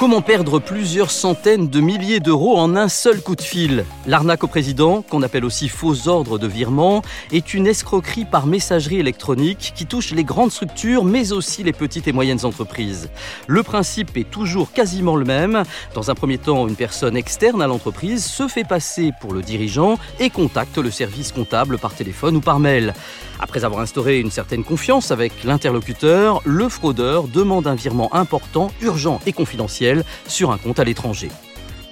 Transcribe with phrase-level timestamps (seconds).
[0.00, 4.46] Comment perdre plusieurs centaines de milliers d'euros en un seul coup de fil L'arnaque au
[4.46, 9.84] président, qu'on appelle aussi faux ordre de virement, est une escroquerie par messagerie électronique qui
[9.84, 13.10] touche les grandes structures mais aussi les petites et moyennes entreprises.
[13.46, 15.64] Le principe est toujours quasiment le même.
[15.92, 19.98] Dans un premier temps, une personne externe à l'entreprise se fait passer pour le dirigeant
[20.18, 22.94] et contacte le service comptable par téléphone ou par mail.
[23.38, 29.20] Après avoir instauré une certaine confiance avec l'interlocuteur, le fraudeur demande un virement important, urgent
[29.26, 29.89] et confidentiel
[30.26, 31.28] sur un compte à l'étranger.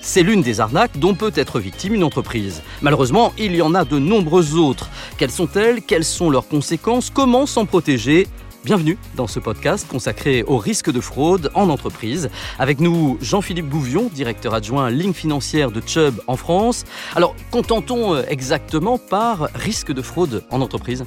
[0.00, 2.62] C'est l'une des arnaques dont peut être victime une entreprise.
[2.82, 4.88] Malheureusement, il y en a de nombreuses autres.
[5.18, 5.82] Quelles sont-elles?
[5.82, 7.10] Quelles sont leurs conséquences?
[7.10, 8.26] Comment s'en protéger?
[8.64, 12.28] Bienvenue dans ce podcast consacré au risque de fraude en entreprise.
[12.58, 16.84] Avec nous, Jean-Philippe Gouvion, directeur adjoint ligne financière de Chubb en France.
[17.14, 21.04] Alors, qu'entend-on exactement par risque de fraude en entreprise?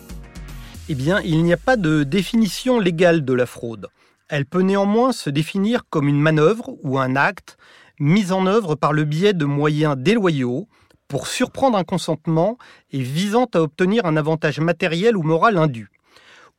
[0.89, 3.87] Eh bien, il n'y a pas de définition légale de la fraude.
[4.31, 7.57] Elle peut néanmoins se définir comme une manœuvre ou un acte
[7.99, 10.69] mis en œuvre par le biais de moyens déloyaux
[11.09, 12.57] pour surprendre un consentement
[12.91, 15.89] et visant à obtenir un avantage matériel ou moral indu,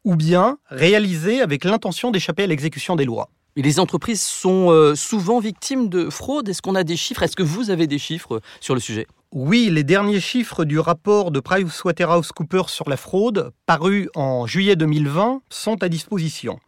[0.05, 3.31] ou bien réalisé avec l'intention d'échapper à l'exécution des lois.
[3.57, 6.51] Les entreprises sont euh, souvent victimes de fraude.
[6.51, 7.23] Est-ce qu'on a des chiffres?
[7.23, 9.07] Est-ce que vous avez des chiffres sur le sujet?
[9.35, 15.41] Oui, les derniers chiffres du rapport de PricewaterhouseCoopers sur la fraude, paru en juillet 2020,
[15.49, 16.59] sont à disposition.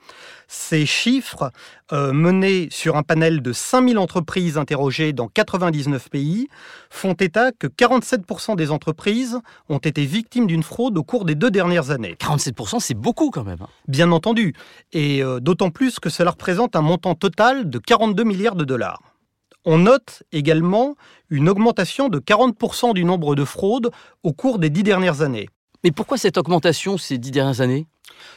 [0.48, 1.50] Ces chiffres,
[1.92, 6.48] euh, menés sur un panel de 5000 entreprises interrogées dans 99 pays,
[6.88, 11.50] font état que 47% des entreprises ont été victimes d'une fraude au cours des deux
[11.50, 12.16] dernières années.
[12.18, 13.60] 47%, c'est beaucoup quand même.
[13.60, 13.68] Hein.
[13.88, 14.54] Bien entendu,
[14.94, 19.02] et euh, d'autant plus que cela représente un montant total de 42 milliards de dollars.
[19.64, 20.94] On note également
[21.30, 23.90] une augmentation de 40% du nombre de fraudes
[24.22, 25.48] au cours des dix dernières années.
[25.82, 27.86] Mais pourquoi cette augmentation ces dix dernières années?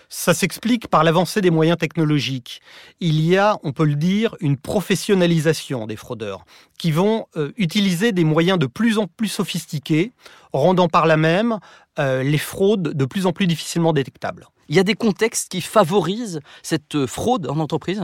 [0.09, 2.61] Ça s'explique par l'avancée des moyens technologiques.
[3.00, 6.45] Il y a, on peut le dire, une professionnalisation des fraudeurs
[6.78, 10.11] qui vont euh, utiliser des moyens de plus en plus sophistiqués,
[10.53, 11.59] rendant par là même
[12.00, 14.48] euh, les fraudes de plus en plus difficilement détectables.
[14.70, 18.02] Il y a des contextes qui favorisent cette fraude en entreprise?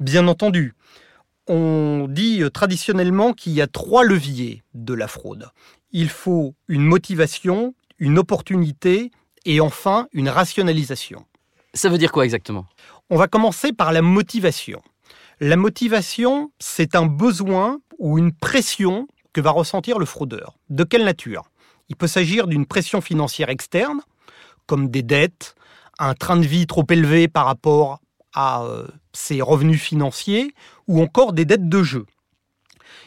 [0.00, 0.74] Bien entendu
[1.50, 5.50] on dit euh, traditionnellement qu'il y a trois leviers de la fraude.
[5.90, 9.10] Il faut une motivation, une opportunité
[9.44, 11.26] et enfin une rationalisation.
[11.74, 12.66] Ça veut dire quoi exactement?
[13.10, 14.80] On va commencer par la motivation.
[15.40, 20.56] La motivation, c'est un besoin ou une pression que va ressentir le fraudeur.
[20.68, 21.50] De quelle nature?
[21.88, 24.02] Il peut s'agir d'une pression financière externe,
[24.66, 25.56] comme des dettes,
[25.98, 27.98] un train de vie trop élevé par rapport
[28.34, 28.64] à
[29.12, 30.54] ses revenus financiers
[30.86, 32.06] ou encore des dettes de jeu.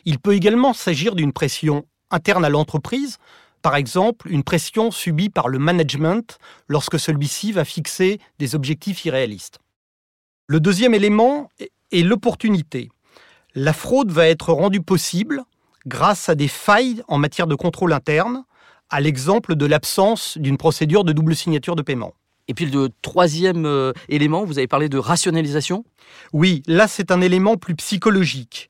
[0.06, 3.17] Il peut également s'agir d'une pression interne à l'entreprise,
[3.62, 9.59] par exemple une pression subie par le management lorsque celui-ci va fixer des objectifs irréalistes.
[10.47, 11.50] Le deuxième élément
[11.91, 12.89] est l'opportunité.
[13.56, 15.44] La fraude va être rendue possible
[15.85, 18.44] grâce à des failles en matière de contrôle interne,
[18.89, 22.13] à l'exemple de l'absence d'une procédure de double signature de paiement.
[22.47, 25.85] Et puis le troisième euh, élément, vous avez parlé de rationalisation
[26.33, 28.69] Oui, là c'est un élément plus psychologique,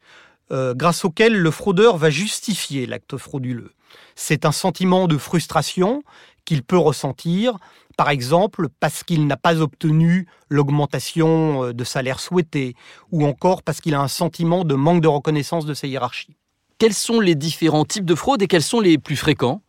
[0.52, 3.72] euh, grâce auquel le fraudeur va justifier l'acte frauduleux.
[4.16, 6.04] C'est un sentiment de frustration
[6.46, 7.58] qu'il peut ressentir,
[7.98, 12.76] par exemple parce qu'il n'a pas obtenu l'augmentation euh, de salaire souhaitée,
[13.12, 16.36] ou encore parce qu'il a un sentiment de manque de reconnaissance de sa hiérarchie.
[16.78, 19.62] Quels sont les différents types de fraude et quels sont les plus fréquents?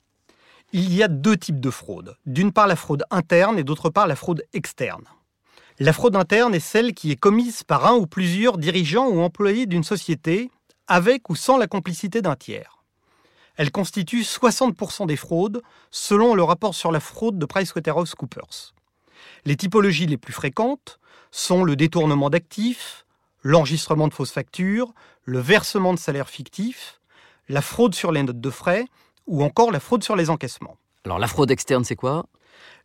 [0.75, 2.17] Il y a deux types de fraude.
[2.27, 5.05] D'une part la fraude interne et d'autre part la fraude externe.
[5.79, 9.67] La fraude interne est celle qui est commise par un ou plusieurs dirigeants ou employés
[9.67, 10.51] d'une société
[10.89, 12.83] avec ou sans la complicité d'un tiers.
[13.55, 15.63] Elle constitue 60% des fraudes
[15.93, 18.75] selon le rapport sur la fraude de PricewaterhouseCoopers.
[19.45, 20.99] Les typologies les plus fréquentes
[21.31, 23.07] sont le détournement d'actifs,
[23.45, 24.93] l'enregistrement de fausses factures,
[25.23, 27.01] le versement de salaires fictifs,
[27.49, 28.87] la fraude sur les notes de frais
[29.27, 30.77] ou encore la fraude sur les encaissements.
[31.05, 32.27] Alors la fraude externe, c'est quoi?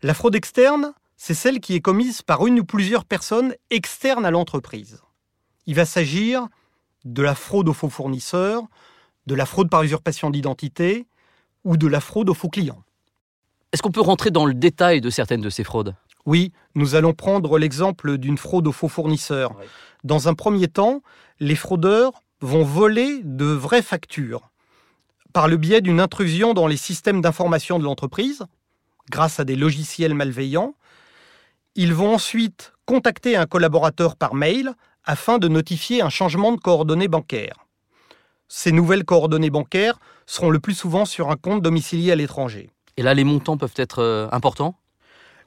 [0.02, 4.32] La fraude externe, c'est celle qui est commise par une ou plusieurs personnes externes à
[4.32, 5.02] l'entreprise.
[5.66, 6.48] Il va s'agir
[7.06, 8.64] de la fraude aux faux fournisseurs,
[9.26, 11.08] de la fraude par usurpation d'identité
[11.64, 12.84] ou de la fraude aux faux clients.
[13.72, 15.96] Est-ce qu'on peut rentrer dans le détail de certaines de ces fraudes?
[16.26, 19.56] Oui, nous allons prendre l'exemple d'une fraude aux faux fournisseurs.
[20.04, 21.02] Dans un premier temps,
[21.40, 24.50] les fraudeurs vont voler de vraies factures
[25.34, 28.46] par le biais d'une intrusion dans les systèmes d'information de l'entreprise,
[29.10, 30.76] grâce à des logiciels malveillants.
[31.76, 34.74] Ils vont ensuite contacter un collaborateur par mail
[35.06, 37.66] afin de notifier un changement de coordonnées bancaires.
[38.48, 42.70] Ces nouvelles coordonnées bancaires seront le plus souvent sur un compte domicilié à l'étranger.
[42.98, 44.76] Et là, les montants peuvent être euh, importants?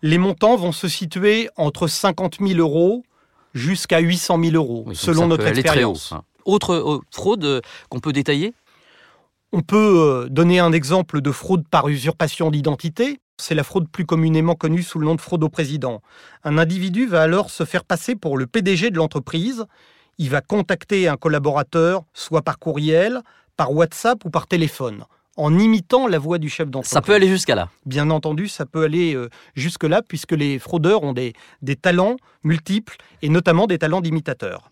[0.02, 3.04] Les montants vont se situer entre 50 000 euros
[3.54, 6.12] jusqu'à 800 000 euros, selon notre expérience.
[6.12, 6.22] Hein.
[6.44, 8.54] Autre euh, fraude euh, qu'on peut détailler?
[9.54, 13.18] On peut euh, donner un exemple de fraude par usurpation d'identité.
[13.36, 16.00] C'est la fraude plus communément connue sous le nom de fraude au président.
[16.42, 19.66] Un individu va alors se faire passer pour le PDG de l'entreprise.
[20.16, 23.20] Il va contacter un collaborateur, soit par courriel,
[23.58, 25.04] par WhatsApp ou par téléphone,
[25.36, 26.92] en imitant la voix du chef d'entreprise.
[26.92, 27.68] Ça peut aller jusqu'à là.
[27.84, 32.96] Bien entendu, ça peut aller euh, jusque-là, puisque les fraudeurs ont des, des talents multiples,
[33.20, 34.70] et notamment des talents d'imitateurs.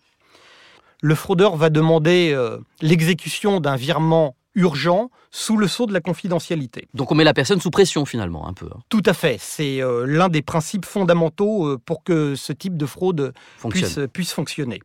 [1.01, 6.87] Le fraudeur va demander euh, l'exécution d'un virement urgent sous le sceau de la confidentialité.
[6.93, 8.67] Donc on met la personne sous pression finalement, un peu.
[8.67, 8.79] hein.
[8.89, 9.37] Tout à fait.
[9.39, 13.33] C'est euh, l'un des principes fondamentaux euh, pour que ce type de fraude
[13.69, 14.81] puisse, puisse fonctionner.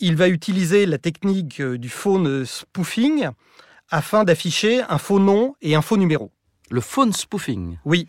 [0.00, 3.28] Il va utiliser la technique euh, du phone spoofing
[3.90, 6.30] afin d'afficher un faux nom et un faux numéro.
[6.70, 7.78] Le phone spoofing.
[7.84, 8.08] Oui.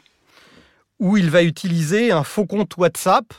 [1.00, 3.34] Ou il va utiliser un faux compte WhatsApp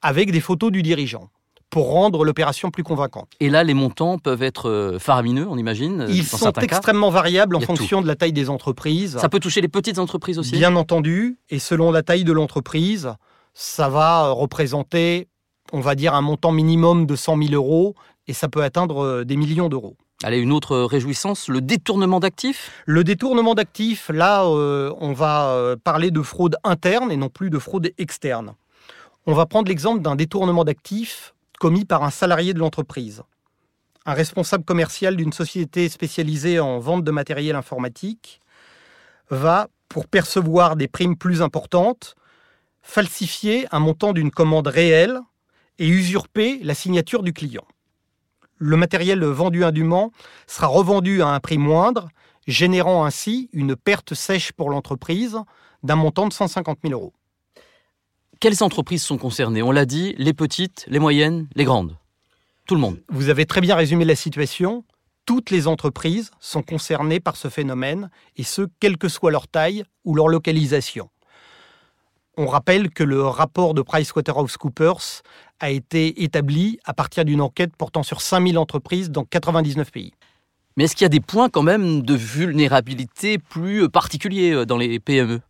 [0.00, 1.30] avec des photos du dirigeant
[1.72, 3.28] pour rendre l'opération plus convaincante.
[3.40, 6.02] Et là, les montants peuvent être euh, faramineux, on imagine.
[6.02, 6.60] euh, Ils dans sont cas.
[6.60, 9.16] extrêmement variables en fonction de la taille des entreprises.
[9.18, 10.52] Ça peut toucher les petites entreprises aussi.
[10.52, 13.14] Bien entendu, et selon la taille de l'entreprise,
[13.54, 15.28] ça va représenter,
[15.72, 17.94] on va dire, un montant minimum de 100 000 euros,
[18.28, 19.96] et ça peut atteindre euh, des millions d'euros.
[20.24, 22.70] Allez, une autre réjouissance, le détournement d'actifs?
[22.84, 27.58] Le détournement d'actifs, là, euh, on va parler de fraude interne et non plus de
[27.58, 28.52] fraude externe.
[29.26, 31.32] On va prendre l'exemple d'un détournement d'actifs
[31.62, 33.22] commis par un salarié de l'entreprise.
[34.04, 38.40] Un responsable commercial d'une société spécialisée en vente de matériel informatique
[39.30, 42.16] va, pour percevoir des primes plus importantes,
[42.82, 45.20] falsifier un montant d'une commande réelle
[45.78, 47.64] et usurper la signature du client.
[48.58, 50.10] Le matériel vendu indûment
[50.48, 52.08] sera revendu à un prix moindre,
[52.48, 55.38] générant ainsi une perte sèche pour l'entreprise
[55.84, 57.12] d'un montant de 150 000 euros.
[58.42, 59.62] Quelles entreprises sont concernées?
[59.62, 61.96] On l'a dit, les petites, les moyennes, les grandes.
[62.66, 63.00] Tout le monde.
[63.08, 64.84] Vous avez très bien résumé la situation.
[65.26, 69.84] Toutes les entreprises sont concernées par ce phénomène, et ce, quelle que soit leur taille
[70.04, 71.08] ou leur localisation.
[72.36, 75.22] On rappelle que le rapport de PricewaterhouseCoopers
[75.60, 80.14] a été établi à partir d'une enquête portant sur 5000 entreprises dans 99 pays.
[80.76, 84.78] Mais est-ce qu'il y a des points quand même de vulnérabilité plus particuliers euh, dans
[84.78, 85.42] les PME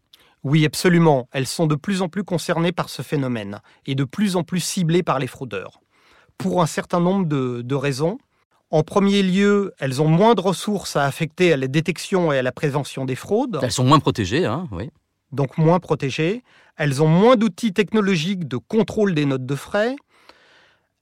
[0.44, 1.28] Oui, absolument.
[1.32, 4.60] Elles sont de plus en plus concernées par ce phénomène et de plus en plus
[4.60, 5.80] ciblées par les fraudeurs.
[6.38, 8.18] Pour un certain nombre de, de raisons.
[8.70, 12.42] En premier lieu, elles ont moins de ressources à affecter à la détection et à
[12.42, 14.90] la prévention des fraudes, Elles sont moins protégées, hein, oui.
[15.30, 16.42] donc moins protégées.
[16.76, 19.94] Elles ont moins d'outils technologiques de contrôle des notes de frais.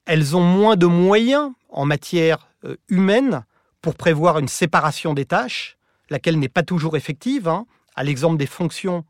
[0.04, 3.44] Elles ont moins de moyens en matière euh, humaine
[3.82, 5.78] pour prévoir une séparation des tâches,
[6.10, 9.04] laquelle n'est pas toujours effective, hein, à l'exemple des fonctions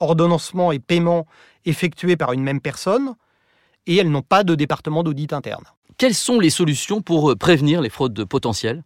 [0.00, 1.26] ordonnancement et paiement
[1.64, 3.14] effectuées par une même personne,
[3.86, 5.64] et elles n'ont pas de département d'audit interne.
[5.98, 8.82] Quelles sont les solutions pour euh, prévenir les fraudes potentielles?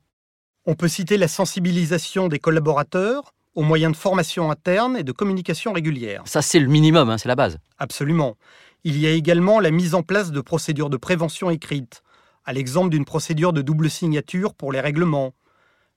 [0.66, 5.72] On peut citer la sensibilisation des collaborateurs aux moyens de formation interne et de communication
[5.72, 6.22] régulière.
[6.26, 7.58] Ça, c'est le minimum, hein, c'est la base.
[7.78, 8.36] Absolument.
[8.84, 12.02] Il y a également la mise en place de procédures de prévention écrites,
[12.44, 15.34] à l'exemple d'une procédure de double signature pour les règlements,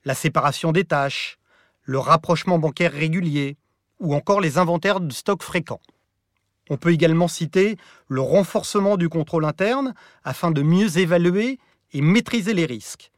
[0.04, 1.38] la séparation des tâches,
[1.83, 3.57] le rapprochement bancaire régulier,
[4.03, 5.79] ou encore les inventaires de stocks fréquents.
[6.69, 7.77] On peut également citer
[8.07, 11.57] le renforcement du contrôle interne afin de mieux évaluer
[11.94, 13.11] et maîtriser les risques,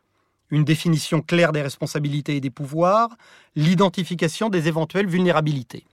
[0.51, 3.09] une définition claire des responsabilités et des pouvoirs,
[3.55, 5.85] l'identification des éventuelles vulnérabilités.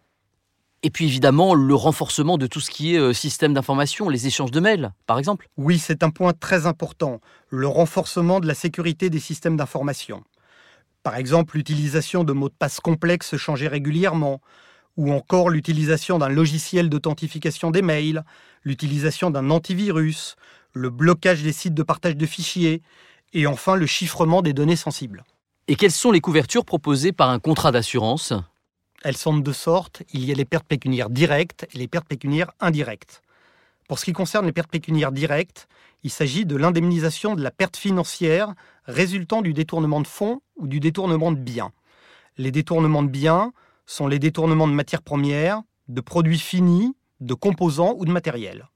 [0.83, 4.51] Et puis évidemment, le renforcement de tout ce qui est euh, système d'information, les échanges
[4.51, 5.49] de mails, par exemple.
[5.57, 10.25] Oui, c'est un point très important, le renforcement de la sécurité des systèmes d'information.
[11.05, 14.41] Par exemple, l'utilisation de mots de passe complexes changés régulièrement,
[14.97, 18.25] ou encore l'utilisation d'un logiciel d'authentification des mails,
[18.63, 20.37] l'utilisation d'un antivirus,
[20.73, 22.83] le blocage des sites de partage de fichiers,
[23.33, 25.25] et enfin le chiffrement des données sensibles.
[25.69, 28.33] Et quelles sont les couvertures proposées par un contrat d'assurance?
[29.05, 30.03] Elles sont de deux sortes.
[30.13, 33.23] Il y a les pertes pécuniaires directes et les pertes pécuniaires indirectes.
[33.89, 35.69] Pour ce qui concerne les pertes pécuniaires directes,
[36.05, 38.55] il s'agit de l'indemnisation de la perte financière
[38.87, 41.73] résultant du détournement de fonds ou du détournement de biens.
[42.39, 43.53] Les détournements de biens
[43.87, 48.69] sont les détournements de matières premières, de produits finis, de composants ou de matériel.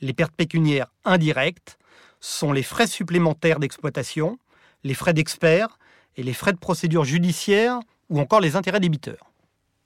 [0.00, 1.78] Les pertes pécuniaires indirectes
[2.20, 4.38] sont les frais supplémentaires d'exploitation,
[4.84, 5.78] les frais d'experts
[6.16, 9.32] et les frais de procédure judiciaire ou encore les intérêts débiteurs.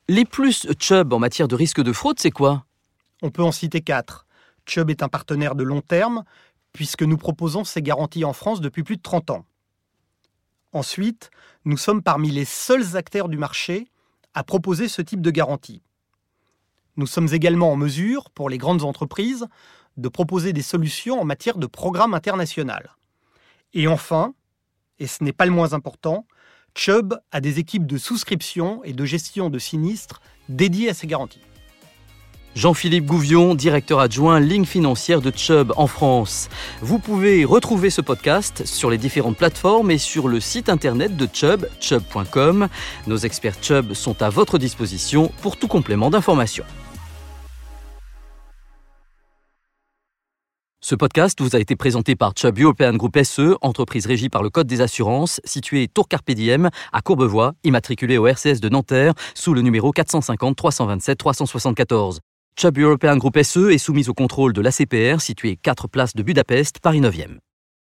[0.09, 2.65] Les plus Chubb en matière de risque de fraude, c'est quoi?
[3.23, 4.27] On peut en citer quatre.
[4.67, 6.25] Chubb est un partenaire de long terme
[6.73, 9.47] puisque nous proposons ces garanties en France depuis plus de 30 ans.
[10.73, 11.31] Ensuite,
[11.65, 13.89] nous sommes parmi les seuls acteurs du marché
[14.37, 15.83] à proposer ce type de garantie.
[16.99, 19.47] Nous sommes également en mesure, pour les grandes entreprises,
[19.97, 22.95] de proposer des solutions en matière de programme international.
[23.73, 24.35] Et enfin,
[24.99, 26.27] et ce n'est pas le moins important,
[26.75, 31.46] Chubb a des équipes de souscription et de gestion de sinistres dédiées à ces garanties.
[32.57, 36.49] Jean-Philippe Gouvion, directeur adjoint ligne financière de Chubb en France.
[36.81, 41.29] Vous pouvez retrouver ce podcast sur les différentes plateformes et sur le site internet de
[41.31, 42.69] Chubb, chubb.com.
[43.07, 46.65] Nos experts Chubb sont à votre disposition pour tout complément d'information.
[50.81, 54.49] Ce podcast vous a été présenté par Chubb European Group SE, entreprise régie par le
[54.49, 59.53] Code des assurances, située Tour Carpe Diem à Courbevoie, immatriculée au RCS de Nanterre sous
[59.53, 62.21] le numéro 450 327 374.
[62.59, 66.79] Chubb European Group SE est soumise au contrôle de l'ACPR, situé 4 places de Budapest,
[66.81, 67.46] Paris 9e.